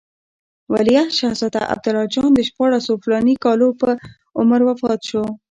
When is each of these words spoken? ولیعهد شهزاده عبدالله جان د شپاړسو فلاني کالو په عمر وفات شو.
ولیعهد 0.71 1.11
شهزاده 1.19 1.61
عبدالله 1.73 2.05
جان 2.13 2.29
د 2.33 2.39
شپاړسو 2.49 2.91
فلاني 3.03 3.35
کالو 3.43 3.67
په 3.81 3.89
عمر 4.39 4.61
وفات 4.69 5.01
شو. 5.09 5.23